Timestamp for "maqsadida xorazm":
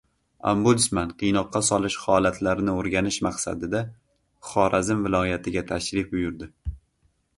3.27-5.05